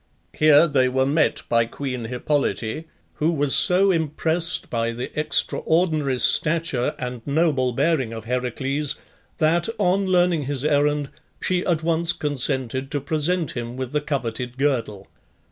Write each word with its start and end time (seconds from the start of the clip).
Here 0.33 0.67
they 0.67 0.89
were 0.89 1.05
met 1.05 1.43
by 1.47 1.65
queen 1.67 2.05
Hippolyte, 2.05 2.87
who 3.17 3.31
was 3.31 3.55
so 3.55 3.91
impressed 3.91 4.67
by 4.67 4.93
the 4.93 5.11
extraordinary 5.13 6.17
stature 6.17 6.95
and 6.97 7.21
noble 7.27 7.71
bearing 7.71 8.11
of 8.11 8.25
Heracles 8.25 8.95
that, 9.37 9.69
on 9.77 10.07
learning 10.07 10.45
his 10.45 10.65
errand, 10.65 11.09
she 11.39 11.63
at 11.67 11.83
once 11.83 12.13
consented 12.13 12.89
to 12.89 12.99
present 12.99 13.51
him 13.51 13.77
with 13.77 13.91
the 13.91 14.01
coveted 14.01 14.57
girdle. 14.57 15.07